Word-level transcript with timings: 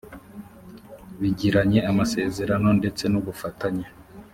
bgiranye 1.21 1.79
amasezerano 1.91 2.69
ndetse 2.79 3.03
n’ubufatanye 3.07 3.87